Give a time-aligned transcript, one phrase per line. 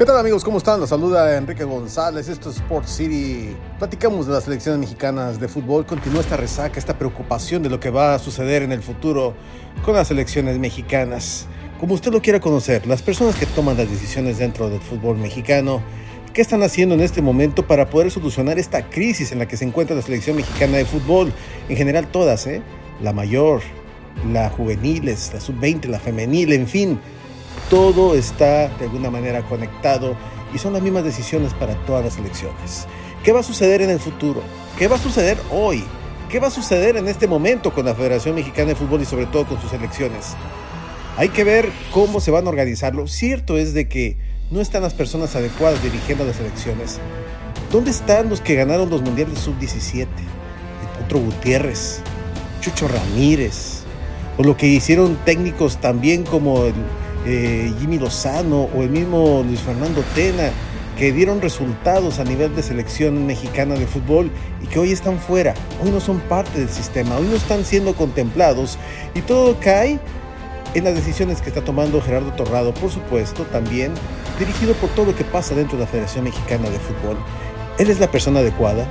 [0.00, 0.44] ¿Qué tal amigos?
[0.44, 0.80] ¿Cómo están?
[0.80, 3.54] Los saluda Enrique González, esto es Sport City.
[3.78, 7.90] Platicamos de las selecciones mexicanas de fútbol, continúa esta resaca, esta preocupación de lo que
[7.90, 9.34] va a suceder en el futuro
[9.84, 11.46] con las selecciones mexicanas.
[11.78, 15.82] Como usted lo quiera conocer, las personas que toman las decisiones dentro del fútbol mexicano,
[16.32, 19.66] ¿qué están haciendo en este momento para poder solucionar esta crisis en la que se
[19.66, 21.30] encuentra la selección mexicana de fútbol?
[21.68, 22.62] En general todas, ¿eh?
[23.02, 23.60] La mayor,
[24.32, 26.98] la juveniles, la sub-20, la femenil, en fin
[27.68, 30.16] todo está de alguna manera conectado
[30.54, 32.86] y son las mismas decisiones para todas las elecciones.
[33.22, 34.42] ¿Qué va a suceder en el futuro?
[34.78, 35.84] ¿Qué va a suceder hoy?
[36.28, 39.26] ¿Qué va a suceder en este momento con la Federación Mexicana de Fútbol y sobre
[39.26, 40.36] todo con sus elecciones?
[41.16, 42.94] Hay que ver cómo se van a organizar.
[42.94, 44.16] Lo cierto es de que
[44.50, 46.98] no están las personas adecuadas dirigiendo las elecciones.
[47.70, 50.06] ¿Dónde están los que ganaron los mundiales sub-17?
[50.06, 52.00] El Potro Gutiérrez,
[52.60, 53.82] Chucho Ramírez,
[54.38, 56.74] o lo que hicieron técnicos también como el
[57.26, 60.50] eh, Jimmy Lozano o el mismo Luis Fernando Tena,
[60.96, 64.30] que dieron resultados a nivel de selección mexicana de fútbol
[64.62, 67.94] y que hoy están fuera, hoy no son parte del sistema, hoy no están siendo
[67.94, 68.78] contemplados
[69.14, 69.98] y todo cae
[70.74, 73.92] en las decisiones que está tomando Gerardo Torrado, por supuesto, también
[74.38, 77.16] dirigido por todo lo que pasa dentro de la Federación Mexicana de Fútbol.
[77.78, 78.86] Él es la persona adecuada,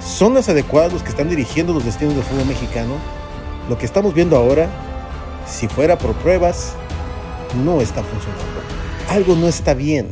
[0.00, 2.96] son las adecuadas los que están dirigiendo los destinos del fútbol mexicano.
[3.68, 4.68] Lo que estamos viendo ahora,
[5.46, 6.74] si fuera por pruebas,
[7.54, 8.44] no está funcionando.
[9.08, 10.08] Algo no está bien.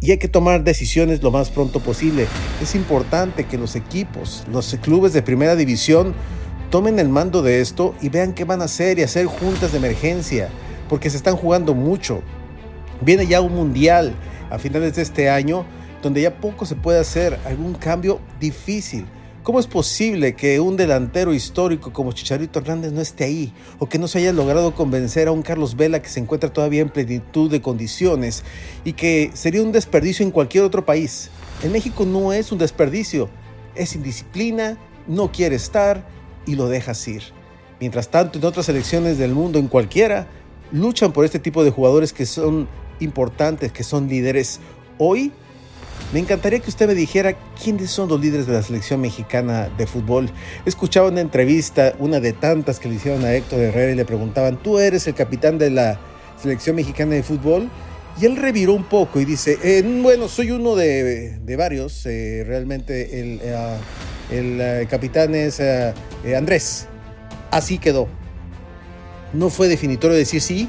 [0.00, 2.26] Y hay que tomar decisiones lo más pronto posible.
[2.62, 6.14] Es importante que los equipos, los clubes de primera división,
[6.70, 9.78] tomen el mando de esto y vean qué van a hacer y hacer juntas de
[9.78, 10.48] emergencia,
[10.88, 12.22] porque se están jugando mucho.
[13.02, 14.14] Viene ya un mundial
[14.50, 15.66] a finales de este año
[16.02, 19.06] donde ya poco se puede hacer, algún cambio difícil.
[19.42, 23.54] ¿Cómo es posible que un delantero histórico como Chicharito Hernández no esté ahí?
[23.78, 26.82] O que no se haya logrado convencer a un Carlos Vela que se encuentra todavía
[26.82, 28.44] en plenitud de condiciones
[28.84, 31.30] y que sería un desperdicio en cualquier otro país.
[31.62, 33.30] En México no es un desperdicio,
[33.74, 36.06] es indisciplina, no quiere estar
[36.44, 37.22] y lo dejas ir.
[37.80, 40.28] Mientras tanto, en otras selecciones del mundo, en cualquiera,
[40.70, 42.68] luchan por este tipo de jugadores que son
[43.00, 44.60] importantes, que son líderes.
[44.98, 45.32] Hoy
[46.12, 49.86] me encantaría que usted me dijera quiénes son los líderes de la selección mexicana de
[49.86, 50.28] fútbol.
[50.66, 54.60] Escuchaba una entrevista, una de tantas que le hicieron a Héctor Herrera y le preguntaban,
[54.60, 56.00] ¿tú eres el capitán de la
[56.40, 57.70] selección mexicana de fútbol?
[58.20, 63.20] Y él reviró un poco y dice, eh, bueno, soy uno de, varios, eh, realmente
[63.20, 65.62] el, eh, el capitán es
[66.36, 66.86] Andrés.
[67.52, 68.08] Así quedó.
[69.32, 70.68] No fue definitorio decir sí,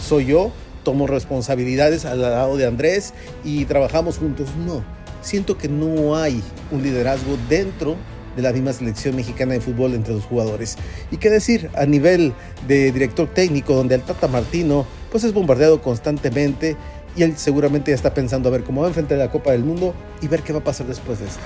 [0.00, 0.52] soy yo,
[0.86, 4.50] tomo responsabilidades al lado de Andrés y trabajamos juntos.
[4.64, 4.84] No,
[5.20, 7.96] siento que no hay un liderazgo dentro
[8.36, 10.76] de la misma selección mexicana de fútbol entre los jugadores.
[11.10, 12.34] Y qué decir, a nivel
[12.68, 16.76] de director técnico, donde el Tata Martino pues es bombardeado constantemente
[17.16, 19.64] y él seguramente ya está pensando a ver cómo va a enfrentar la Copa del
[19.64, 19.92] Mundo
[20.22, 21.40] y ver qué va a pasar después de esta.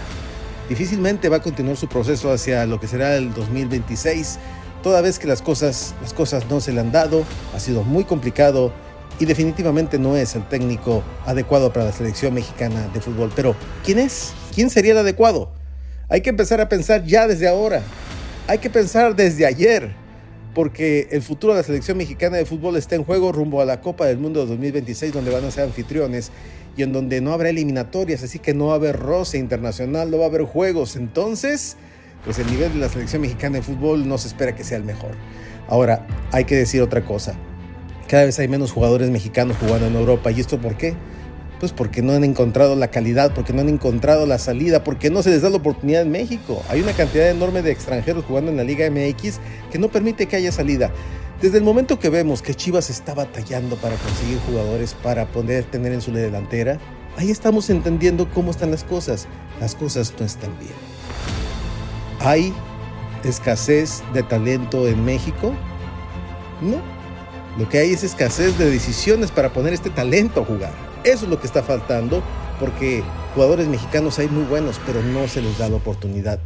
[0.69, 4.39] Difícilmente va a continuar su proceso hacia lo que será el 2026,
[4.83, 7.25] toda vez que las cosas, las cosas no se le han dado,
[7.55, 8.71] ha sido muy complicado
[9.21, 13.31] y definitivamente no es el técnico adecuado para la selección mexicana de fútbol.
[13.37, 13.55] Pero,
[13.85, 14.33] ¿quién es?
[14.55, 15.53] ¿Quién sería el adecuado?
[16.09, 17.83] Hay que empezar a pensar ya desde ahora.
[18.49, 19.95] Hay que pensar desde ayer,
[20.55, 23.83] porque el futuro de la selección mexicana de fútbol está en juego rumbo a la
[23.83, 26.33] Copa del Mundo 2026, donde van a ser anfitriones
[26.77, 30.17] y en donde no habrá eliminatorias, así que no va a haber roce internacional, no
[30.17, 30.97] va a haber juegos.
[30.97, 31.77] Entonces,
[32.25, 34.85] pues el nivel de la selección mexicana de fútbol no se espera que sea el
[34.85, 35.11] mejor.
[35.69, 37.35] Ahora, hay que decir otra cosa.
[38.11, 40.33] Cada vez hay menos jugadores mexicanos jugando en Europa.
[40.33, 40.97] ¿Y esto por qué?
[41.61, 45.23] Pues porque no han encontrado la calidad, porque no han encontrado la salida, porque no
[45.23, 46.61] se les da la oportunidad en México.
[46.69, 49.39] Hay una cantidad enorme de extranjeros jugando en la Liga MX
[49.71, 50.91] que no permite que haya salida.
[51.41, 55.93] Desde el momento que vemos que Chivas está batallando para conseguir jugadores para poder tener
[55.93, 56.81] en su delantera,
[57.17, 59.29] ahí estamos entendiendo cómo están las cosas.
[59.61, 60.73] Las cosas no están bien.
[62.19, 62.53] ¿Hay
[63.23, 65.55] escasez de talento en México?
[66.61, 67.00] No,
[67.59, 70.73] lo que hay es escasez de decisiones para poner este talento a jugar.
[71.05, 72.23] Eso es lo que está faltando
[72.59, 73.03] porque
[73.35, 76.39] jugadores mexicanos hay muy buenos, pero no se les da la oportunidad.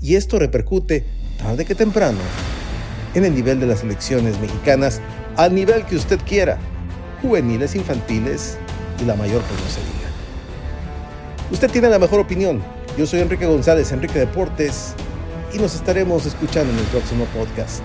[0.00, 1.04] Y esto repercute,
[1.38, 2.18] tarde que temprano,
[3.14, 5.00] en el nivel de las selecciones mexicanas,
[5.36, 6.58] al nivel que usted quiera,
[7.22, 8.58] juveniles, infantiles
[9.00, 10.10] y la mayor pues no se diga.
[11.50, 12.62] Usted tiene la mejor opinión.
[12.98, 14.94] Yo soy Enrique González, Enrique Deportes,
[15.52, 17.82] y nos estaremos escuchando en el próximo podcast.